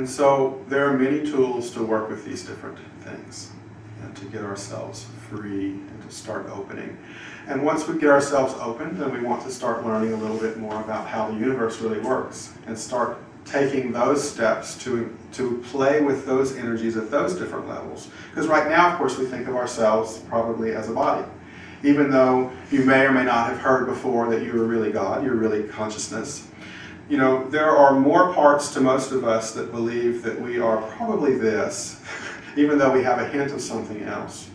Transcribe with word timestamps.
And 0.00 0.08
so 0.08 0.64
there 0.70 0.86
are 0.86 0.96
many 0.96 1.30
tools 1.30 1.72
to 1.72 1.82
work 1.82 2.08
with 2.08 2.24
these 2.24 2.42
different 2.42 2.78
things 3.00 3.50
and 4.02 4.16
to 4.16 4.24
get 4.24 4.42
ourselves 4.42 5.04
free 5.28 5.72
and 5.72 6.02
to 6.08 6.10
start 6.10 6.48
opening. 6.48 6.96
And 7.46 7.62
once 7.62 7.86
we 7.86 7.98
get 7.98 8.08
ourselves 8.08 8.54
open, 8.62 8.98
then 8.98 9.12
we 9.12 9.20
want 9.20 9.42
to 9.42 9.50
start 9.50 9.84
learning 9.84 10.14
a 10.14 10.16
little 10.16 10.38
bit 10.38 10.56
more 10.56 10.80
about 10.80 11.06
how 11.06 11.30
the 11.30 11.34
universe 11.34 11.82
really 11.82 11.98
works 11.98 12.54
and 12.66 12.78
start 12.78 13.18
taking 13.44 13.92
those 13.92 14.26
steps 14.26 14.82
to, 14.84 15.14
to 15.32 15.62
play 15.66 16.00
with 16.00 16.24
those 16.24 16.56
energies 16.56 16.96
at 16.96 17.10
those 17.10 17.34
different 17.34 17.68
levels. 17.68 18.08
Because 18.30 18.46
right 18.48 18.70
now, 18.70 18.92
of 18.92 18.96
course, 18.96 19.18
we 19.18 19.26
think 19.26 19.48
of 19.48 19.54
ourselves 19.54 20.20
probably 20.30 20.72
as 20.72 20.88
a 20.88 20.94
body. 20.94 21.28
Even 21.84 22.10
though 22.10 22.50
you 22.70 22.86
may 22.86 23.04
or 23.04 23.12
may 23.12 23.24
not 23.24 23.50
have 23.50 23.58
heard 23.58 23.84
before 23.84 24.30
that 24.30 24.42
you 24.42 24.52
are 24.62 24.64
really 24.64 24.92
God, 24.92 25.22
you're 25.22 25.34
really 25.34 25.64
consciousness. 25.64 26.46
You 27.10 27.16
know, 27.16 27.42
there 27.48 27.76
are 27.76 27.98
more 27.98 28.32
parts 28.32 28.72
to 28.74 28.80
most 28.80 29.10
of 29.10 29.24
us 29.24 29.50
that 29.54 29.72
believe 29.72 30.22
that 30.22 30.40
we 30.40 30.60
are 30.60 30.80
probably 30.92 31.34
this, 31.34 32.00
even 32.56 32.78
though 32.78 32.92
we 32.92 33.02
have 33.02 33.18
a 33.18 33.26
hint 33.26 33.50
of 33.50 33.60
something 33.60 34.04
else. 34.04 34.48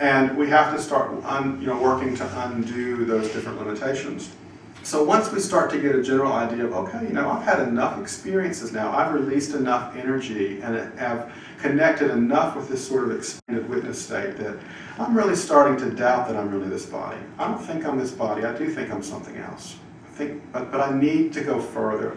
And 0.00 0.34
we 0.34 0.48
have 0.48 0.74
to 0.74 0.80
start 0.80 1.12
un, 1.24 1.60
you 1.60 1.66
know, 1.66 1.78
working 1.78 2.16
to 2.16 2.42
undo 2.46 3.04
those 3.04 3.30
different 3.34 3.58
limitations. 3.58 4.34
So 4.82 5.04
once 5.04 5.30
we 5.30 5.40
start 5.40 5.70
to 5.72 5.78
get 5.78 5.94
a 5.94 6.02
general 6.02 6.32
idea 6.32 6.64
of, 6.64 6.72
okay, 6.72 7.02
you 7.02 7.12
know, 7.12 7.30
I've 7.30 7.44
had 7.44 7.60
enough 7.68 8.00
experiences 8.00 8.72
now, 8.72 8.90
I've 8.90 9.12
released 9.12 9.54
enough 9.54 9.94
energy 9.94 10.62
and 10.62 10.98
have 10.98 11.30
connected 11.58 12.10
enough 12.10 12.56
with 12.56 12.70
this 12.70 12.86
sort 12.88 13.04
of 13.04 13.14
expanded 13.14 13.68
witness 13.68 14.02
state 14.02 14.38
that 14.38 14.56
I'm 14.98 15.14
really 15.14 15.36
starting 15.36 15.76
to 15.86 15.94
doubt 15.94 16.28
that 16.28 16.36
I'm 16.38 16.50
really 16.50 16.70
this 16.70 16.86
body. 16.86 17.18
I 17.38 17.46
don't 17.46 17.62
think 17.62 17.84
I'm 17.84 17.98
this 17.98 18.12
body, 18.12 18.46
I 18.46 18.56
do 18.56 18.70
think 18.70 18.90
I'm 18.90 19.02
something 19.02 19.36
else. 19.36 19.76
Think, 20.14 20.42
but, 20.52 20.70
but 20.70 20.80
I 20.80 20.96
need 20.96 21.32
to 21.34 21.42
go 21.42 21.60
further. 21.60 22.16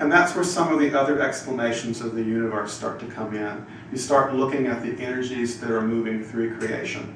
And 0.00 0.10
that's 0.10 0.34
where 0.34 0.44
some 0.44 0.72
of 0.72 0.78
the 0.78 0.98
other 0.98 1.20
explanations 1.20 2.00
of 2.00 2.14
the 2.14 2.22
universe 2.22 2.72
start 2.72 3.00
to 3.00 3.06
come 3.06 3.34
in. 3.34 3.64
You 3.92 3.98
start 3.98 4.34
looking 4.34 4.66
at 4.66 4.82
the 4.82 5.00
energies 5.02 5.60
that 5.60 5.70
are 5.70 5.80
moving 5.80 6.22
through 6.22 6.58
creation 6.58 7.14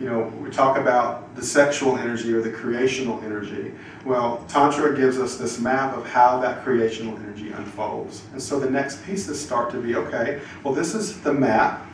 you 0.00 0.06
know, 0.06 0.22
we 0.40 0.50
talk 0.50 0.76
about 0.76 1.34
the 1.36 1.42
sexual 1.42 1.96
energy 1.96 2.32
or 2.32 2.42
the 2.42 2.50
creational 2.50 3.22
energy. 3.22 3.72
Well, 4.04 4.44
Tantra 4.48 4.96
gives 4.96 5.18
us 5.18 5.36
this 5.36 5.60
map 5.60 5.96
of 5.96 6.06
how 6.06 6.40
that 6.40 6.64
creational 6.64 7.16
energy 7.18 7.52
unfolds. 7.52 8.24
And 8.32 8.42
so 8.42 8.58
the 8.58 8.68
next 8.68 9.04
pieces 9.04 9.40
start 9.40 9.70
to 9.70 9.80
be 9.80 9.94
okay, 9.94 10.40
well, 10.64 10.74
this 10.74 10.94
is 10.94 11.20
the 11.20 11.32
map. 11.32 11.86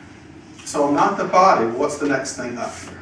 So 0.65 0.87
I'm 0.87 0.95
not 0.95 1.17
the 1.17 1.25
body. 1.25 1.67
What's 1.67 1.97
the 1.97 2.07
next 2.07 2.37
thing 2.37 2.57
up 2.57 2.75
here? 2.79 2.97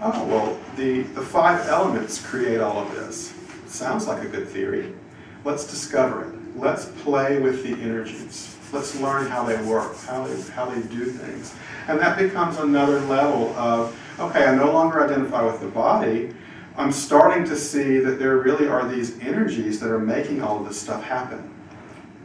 Oh, 0.00 0.24
well, 0.26 0.58
the, 0.76 1.02
the 1.02 1.22
five 1.22 1.66
elements 1.68 2.24
create 2.24 2.60
all 2.60 2.78
of 2.78 2.94
this. 2.94 3.32
Sounds 3.66 4.06
like 4.06 4.22
a 4.22 4.28
good 4.28 4.48
theory. 4.48 4.92
Let's 5.44 5.66
discover 5.66 6.24
it. 6.24 6.56
Let's 6.56 6.86
play 7.02 7.38
with 7.38 7.62
the 7.62 7.72
energies. 7.82 8.56
Let's 8.72 8.98
learn 9.00 9.26
how 9.26 9.44
they 9.44 9.60
work, 9.62 9.96
how 9.98 10.26
they, 10.26 10.40
how 10.52 10.66
they 10.66 10.80
do 10.88 11.06
things. 11.06 11.54
And 11.88 12.00
that 12.00 12.18
becomes 12.18 12.58
another 12.58 13.00
level 13.00 13.54
of 13.54 13.96
okay, 14.18 14.46
I 14.46 14.54
no 14.54 14.72
longer 14.72 15.04
identify 15.04 15.44
with 15.44 15.60
the 15.60 15.68
body. 15.68 16.34
I'm 16.76 16.92
starting 16.92 17.44
to 17.44 17.56
see 17.56 17.98
that 17.98 18.18
there 18.18 18.38
really 18.38 18.66
are 18.66 18.86
these 18.88 19.18
energies 19.20 19.80
that 19.80 19.90
are 19.90 19.98
making 19.98 20.42
all 20.42 20.60
of 20.60 20.66
this 20.66 20.80
stuff 20.80 21.02
happen. 21.02 21.52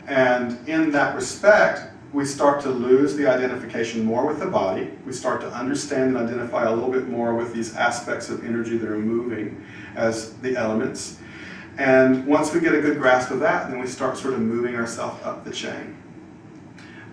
And 0.07 0.67
in 0.67 0.91
that 0.91 1.15
respect, 1.15 1.91
we 2.11 2.25
start 2.25 2.61
to 2.61 2.69
lose 2.69 3.15
the 3.15 3.27
identification 3.27 4.03
more 4.03 4.25
with 4.25 4.39
the 4.39 4.45
body. 4.45 4.91
We 5.05 5.13
start 5.13 5.39
to 5.41 5.47
understand 5.51 6.15
and 6.15 6.17
identify 6.17 6.65
a 6.65 6.73
little 6.73 6.91
bit 6.91 7.07
more 7.07 7.35
with 7.35 7.53
these 7.53 7.75
aspects 7.75 8.29
of 8.29 8.45
energy 8.45 8.77
that 8.77 8.89
are 8.89 8.97
moving 8.97 9.63
as 9.95 10.33
the 10.37 10.57
elements. 10.57 11.19
And 11.77 12.25
once 12.27 12.53
we 12.53 12.59
get 12.59 12.73
a 12.75 12.81
good 12.81 12.97
grasp 12.97 13.31
of 13.31 13.39
that, 13.39 13.69
then 13.69 13.79
we 13.79 13.87
start 13.87 14.17
sort 14.17 14.33
of 14.33 14.41
moving 14.41 14.75
ourselves 14.75 15.23
up 15.23 15.43
the 15.43 15.51
chain 15.51 15.97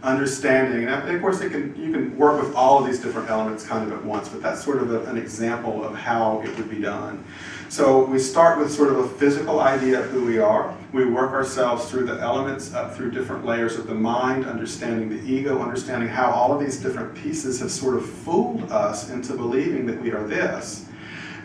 understanding. 0.02 0.86
And 0.88 1.14
of 1.14 1.20
course, 1.20 1.40
can, 1.40 1.74
you 1.76 1.92
can 1.92 2.16
work 2.16 2.42
with 2.42 2.54
all 2.54 2.78
of 2.78 2.86
these 2.86 3.00
different 3.00 3.30
elements 3.30 3.66
kind 3.66 3.90
of 3.90 3.96
at 3.96 4.04
once, 4.04 4.28
but 4.28 4.42
that's 4.42 4.62
sort 4.62 4.78
of 4.78 4.92
a, 4.92 5.04
an 5.10 5.16
example 5.16 5.84
of 5.84 5.94
how 5.94 6.40
it 6.42 6.56
would 6.56 6.70
be 6.70 6.80
done. 6.80 7.24
So 7.68 8.04
we 8.04 8.18
start 8.18 8.58
with 8.58 8.72
sort 8.72 8.90
of 8.90 8.98
a 8.98 9.08
physical 9.08 9.60
idea 9.60 10.00
of 10.00 10.06
who 10.10 10.24
we 10.24 10.38
are. 10.38 10.74
We 10.92 11.04
work 11.04 11.32
ourselves 11.32 11.90
through 11.90 12.06
the 12.06 12.18
elements, 12.20 12.72
up 12.72 12.94
through 12.94 13.10
different 13.10 13.44
layers 13.44 13.76
of 13.76 13.86
the 13.86 13.94
mind, 13.94 14.46
understanding 14.46 15.10
the 15.10 15.20
ego, 15.30 15.60
understanding 15.60 16.08
how 16.08 16.30
all 16.30 16.52
of 16.54 16.60
these 16.60 16.78
different 16.78 17.14
pieces 17.14 17.60
have 17.60 17.70
sort 17.70 17.96
of 17.96 18.08
fooled 18.08 18.72
us 18.72 19.10
into 19.10 19.34
believing 19.34 19.84
that 19.86 20.00
we 20.00 20.12
are 20.12 20.26
this 20.26 20.87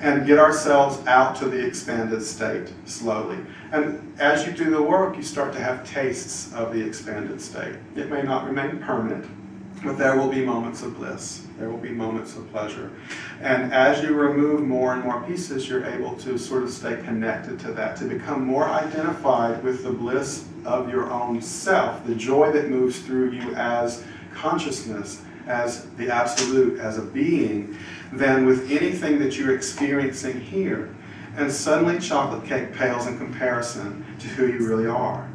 and 0.03 0.27
get 0.27 0.37
ourselves 0.37 0.99
out 1.07 1.33
to 1.33 1.45
the 1.45 1.65
expanded 1.65 2.21
state 2.21 2.73
slowly. 2.83 3.37
And 3.71 4.13
as 4.19 4.45
you 4.45 4.51
do 4.51 4.69
the 4.69 4.81
work, 4.81 5.15
you 5.15 5.23
start 5.23 5.53
to 5.53 5.59
have 5.59 5.89
tastes 5.89 6.53
of 6.53 6.73
the 6.73 6.85
expanded 6.85 7.39
state. 7.39 7.75
It 7.95 8.09
may 8.09 8.21
not 8.21 8.45
remain 8.45 8.79
permanent, 8.79 9.25
but 9.81 9.97
there 9.97 10.17
will 10.17 10.27
be 10.27 10.45
moments 10.45 10.83
of 10.83 10.97
bliss. 10.97 11.47
There 11.57 11.69
will 11.69 11.77
be 11.77 11.91
moments 11.91 12.35
of 12.35 12.51
pleasure. 12.51 12.91
And 13.39 13.73
as 13.73 14.03
you 14.03 14.13
remove 14.13 14.63
more 14.63 14.93
and 14.93 15.03
more 15.03 15.23
pieces, 15.23 15.69
you're 15.69 15.85
able 15.85 16.17
to 16.17 16.37
sort 16.37 16.63
of 16.63 16.71
stay 16.71 17.01
connected 17.05 17.57
to 17.61 17.71
that, 17.71 17.95
to 17.97 18.03
become 18.03 18.45
more 18.45 18.67
identified 18.67 19.63
with 19.63 19.85
the 19.85 19.91
bliss 19.91 20.45
of 20.65 20.89
your 20.89 21.09
own 21.11 21.41
self, 21.41 22.05
the 22.05 22.15
joy 22.15 22.51
that 22.51 22.69
moves 22.69 22.99
through 22.99 23.31
you 23.31 23.55
as 23.55 24.03
consciousness, 24.33 25.21
as 25.47 25.85
the 25.91 26.09
absolute, 26.09 26.79
as 26.79 26.97
a 26.97 27.01
being, 27.01 27.77
than 28.11 28.45
with 28.45 28.71
anything 28.71 29.19
that 29.19 29.37
you're 29.37 29.55
experiencing 29.55 30.39
here. 30.39 30.95
And 31.35 31.51
suddenly 31.51 31.99
chocolate 31.99 32.45
cake 32.45 32.73
pales 32.73 33.07
in 33.07 33.17
comparison 33.17 34.05
to 34.19 34.27
who 34.27 34.47
you 34.47 34.67
really 34.67 34.87
are. 34.87 35.27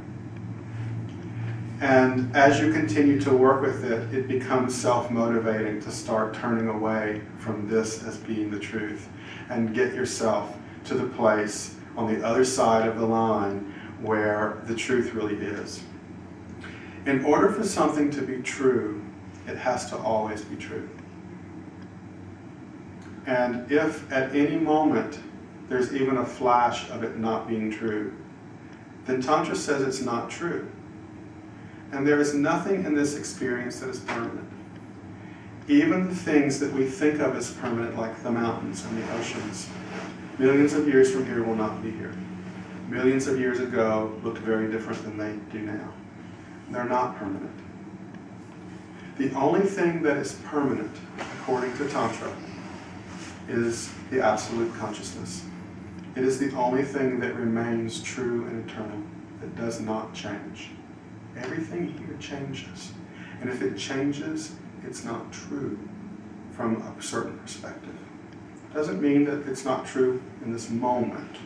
And 1.80 2.34
as 2.34 2.60
you 2.60 2.72
continue 2.72 3.20
to 3.20 3.32
work 3.32 3.62
with 3.62 3.84
it, 3.84 4.12
it 4.12 4.26
becomes 4.26 4.74
self 4.74 5.10
motivating 5.10 5.80
to 5.82 5.90
start 5.90 6.34
turning 6.34 6.68
away 6.68 7.22
from 7.38 7.68
this 7.68 8.02
as 8.02 8.16
being 8.16 8.50
the 8.50 8.58
truth 8.58 9.08
and 9.48 9.74
get 9.74 9.94
yourself 9.94 10.56
to 10.84 10.94
the 10.94 11.06
place 11.06 11.76
on 11.96 12.12
the 12.12 12.24
other 12.24 12.44
side 12.44 12.88
of 12.88 12.98
the 12.98 13.06
line 13.06 13.74
where 14.00 14.60
the 14.64 14.74
truth 14.74 15.14
really 15.14 15.36
is. 15.36 15.82
In 17.06 17.24
order 17.24 17.50
for 17.50 17.64
something 17.64 18.10
to 18.10 18.22
be 18.22 18.42
true, 18.42 19.04
it 19.48 19.56
has 19.56 19.88
to 19.90 19.96
always 19.96 20.44
be 20.44 20.56
true. 20.56 20.88
And 23.26 23.70
if 23.70 24.10
at 24.12 24.34
any 24.34 24.56
moment 24.56 25.18
there's 25.68 25.94
even 25.94 26.18
a 26.18 26.24
flash 26.24 26.88
of 26.90 27.02
it 27.02 27.18
not 27.18 27.48
being 27.48 27.70
true, 27.70 28.14
then 29.06 29.20
Tantra 29.20 29.56
says 29.56 29.82
it's 29.82 30.00
not 30.00 30.30
true. 30.30 30.70
And 31.92 32.06
there 32.06 32.20
is 32.20 32.34
nothing 32.34 32.84
in 32.84 32.94
this 32.94 33.16
experience 33.16 33.80
that 33.80 33.88
is 33.88 34.00
permanent. 34.00 34.48
Even 35.66 36.08
the 36.08 36.14
things 36.14 36.60
that 36.60 36.72
we 36.72 36.84
think 36.84 37.20
of 37.20 37.36
as 37.36 37.50
permanent, 37.52 37.98
like 37.98 38.22
the 38.22 38.30
mountains 38.30 38.84
and 38.84 39.02
the 39.02 39.12
oceans, 39.14 39.68
millions 40.38 40.72
of 40.74 40.86
years 40.86 41.10
from 41.10 41.26
here 41.26 41.42
will 41.42 41.56
not 41.56 41.82
be 41.82 41.90
here. 41.90 42.14
Millions 42.88 43.26
of 43.26 43.38
years 43.38 43.60
ago 43.60 44.18
looked 44.22 44.38
very 44.38 44.70
different 44.70 45.02
than 45.02 45.18
they 45.18 45.36
do 45.52 45.64
now. 45.64 45.92
They're 46.70 46.84
not 46.84 47.18
permanent. 47.18 47.67
The 49.18 49.32
only 49.32 49.66
thing 49.66 50.02
that 50.04 50.16
is 50.16 50.34
permanent, 50.44 50.96
according 51.18 51.76
to 51.78 51.88
Tantra, 51.88 52.32
is 53.48 53.90
the 54.12 54.24
absolute 54.24 54.72
consciousness. 54.76 55.44
It 56.14 56.22
is 56.22 56.38
the 56.38 56.54
only 56.54 56.84
thing 56.84 57.18
that 57.18 57.34
remains 57.34 58.00
true 58.00 58.46
and 58.46 58.70
eternal, 58.70 59.02
that 59.40 59.56
does 59.56 59.80
not 59.80 60.14
change. 60.14 60.70
Everything 61.36 61.98
here 61.98 62.16
changes. 62.20 62.92
And 63.40 63.50
if 63.50 63.60
it 63.60 63.76
changes, 63.76 64.54
it's 64.86 65.02
not 65.02 65.32
true 65.32 65.76
from 66.52 66.76
a 66.76 67.02
certain 67.02 67.36
perspective. 67.38 67.96
Doesn't 68.72 69.02
mean 69.02 69.24
that 69.24 69.48
it's 69.48 69.64
not 69.64 69.84
true 69.84 70.22
in 70.44 70.52
this 70.52 70.70
moment. 70.70 71.38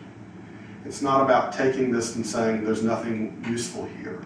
It's 0.84 1.00
not 1.00 1.22
about 1.22 1.54
taking 1.54 1.90
this 1.90 2.16
and 2.16 2.26
saying 2.26 2.64
there's 2.64 2.82
nothing 2.82 3.42
useful 3.48 3.86
here. 3.86 4.22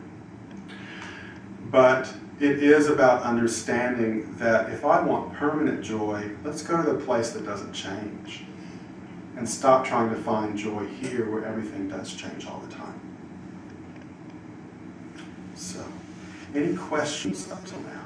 But 1.70 2.12
it 2.38 2.62
is 2.62 2.88
about 2.88 3.22
understanding 3.22 4.34
that 4.38 4.70
if 4.70 4.84
I 4.84 5.00
want 5.00 5.32
permanent 5.34 5.82
joy, 5.82 6.30
let's 6.44 6.62
go 6.62 6.82
to 6.82 6.92
the 6.92 6.98
place 6.98 7.30
that 7.30 7.44
doesn't 7.44 7.72
change. 7.72 8.44
And 9.36 9.48
stop 9.48 9.84
trying 9.84 10.10
to 10.10 10.16
find 10.16 10.56
joy 10.56 10.86
here 10.86 11.30
where 11.30 11.44
everything 11.44 11.88
does 11.88 12.14
change 12.14 12.46
all 12.46 12.60
the 12.60 12.74
time. 12.74 13.00
So, 15.54 15.84
any 16.54 16.76
questions 16.76 17.50
up 17.50 17.64
till 17.64 17.80
now? 17.80 18.02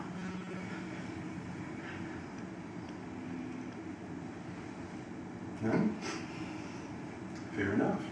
No? 5.63 5.91
Fair 7.55 7.75
enough. 7.75 8.10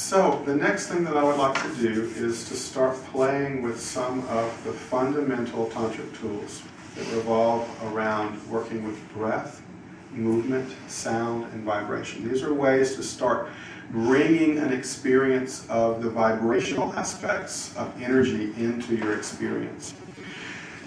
So 0.00 0.42
the 0.44 0.56
next 0.56 0.88
thing 0.88 1.04
that 1.04 1.16
I 1.16 1.22
would 1.22 1.36
like 1.36 1.62
to 1.62 1.74
do 1.76 2.10
is 2.16 2.48
to 2.48 2.56
start 2.56 2.96
playing 3.12 3.62
with 3.62 3.78
some 3.78 4.26
of 4.28 4.64
the 4.64 4.72
fundamental 4.72 5.66
tantric 5.66 6.18
tools 6.18 6.62
that 6.96 7.06
revolve 7.14 7.68
around 7.84 8.40
working 8.50 8.84
with 8.84 8.98
breath 9.12 9.62
movement, 10.10 10.74
sound, 10.88 11.52
and 11.52 11.62
vibration. 11.62 12.26
These 12.26 12.42
are 12.42 12.52
ways 12.52 12.96
to 12.96 13.04
start 13.04 13.50
bringing 13.90 14.58
an 14.58 14.72
experience 14.72 15.68
of 15.68 16.02
the 16.02 16.10
vibrational 16.10 16.92
aspects 16.94 17.76
of 17.76 17.92
energy 18.02 18.52
into 18.56 18.96
your 18.96 19.16
experience. 19.16 19.94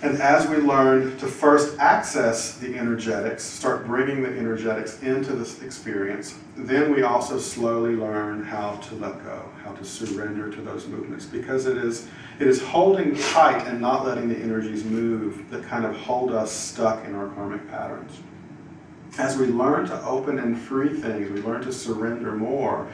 And 0.04 0.22
as 0.22 0.50
we 0.50 0.58
learn 0.58 1.18
to 1.20 1.28
first 1.28 1.80
access 1.80 2.58
the 2.58 2.76
energetics, 2.76 3.42
start 3.42 3.88
bringing 3.88 4.22
the 4.22 4.38
energetics 4.38 5.02
into 5.02 5.32
this 5.32 5.62
experience, 5.62 6.38
then 6.58 6.94
we 6.94 7.04
also 7.04 7.40
slowly 7.40 7.96
learn 7.96 8.44
how 8.44 8.76
to 8.76 8.96
let 8.96 9.24
go, 9.24 9.50
how 9.64 9.72
to 9.72 9.86
surrender 9.86 10.52
to 10.52 10.62
those 10.62 10.88
movements, 10.88 11.26
because 11.26 11.68
it 11.68 11.78
is 11.78 12.10
it 12.38 12.48
is 12.48 12.62
holding 12.62 13.16
tight 13.16 13.66
and 13.66 13.80
not 13.80 14.06
letting 14.06 14.28
the 14.28 14.36
energies 14.36 14.84
move 14.84 15.50
that 15.52 15.64
kind 15.64 15.86
of 15.86 15.96
hold 15.96 16.34
us 16.34 16.52
stuck 16.52 17.06
in 17.06 17.16
our 17.16 17.30
karmic 17.30 17.66
patterns. 17.70 18.20
As 19.18 19.38
we 19.38 19.46
learn 19.46 19.86
to 19.86 20.04
open 20.04 20.38
and 20.38 20.60
free 20.60 21.00
things, 21.00 21.32
we 21.32 21.40
learn 21.42 21.62
to 21.62 21.72
surrender 21.72 22.34
more, 22.34 22.90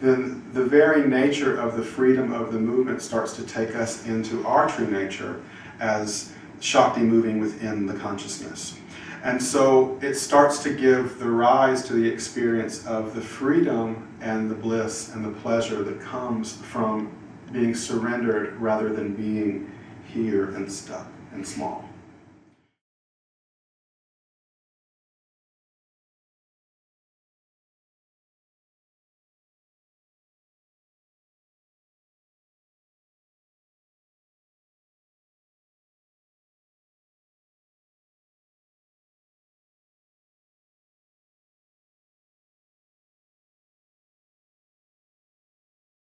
then 0.00 0.42
the 0.54 0.64
very 0.64 1.06
nature 1.06 1.60
of 1.60 1.76
the 1.76 1.84
freedom 1.84 2.32
of 2.32 2.54
the 2.54 2.58
movement 2.58 3.02
starts 3.02 3.36
to 3.36 3.42
take 3.42 3.76
us 3.76 4.06
into 4.06 4.46
our 4.46 4.66
true 4.66 4.90
nature 4.90 5.42
as 5.80 6.33
Shakti 6.64 7.02
moving 7.02 7.40
within 7.40 7.84
the 7.84 7.92
consciousness. 7.92 8.78
And 9.22 9.42
so 9.42 9.98
it 10.00 10.14
starts 10.14 10.62
to 10.62 10.72
give 10.72 11.18
the 11.18 11.28
rise 11.28 11.84
to 11.84 11.92
the 11.92 12.08
experience 12.08 12.86
of 12.86 13.14
the 13.14 13.20
freedom 13.20 14.08
and 14.22 14.50
the 14.50 14.54
bliss 14.54 15.14
and 15.14 15.22
the 15.22 15.40
pleasure 15.40 15.82
that 15.82 16.00
comes 16.00 16.56
from 16.56 17.12
being 17.52 17.74
surrendered 17.74 18.56
rather 18.56 18.94
than 18.94 19.14
being 19.14 19.70
here 20.06 20.54
and 20.54 20.70
stuck 20.72 21.06
and 21.34 21.46
small. 21.46 21.83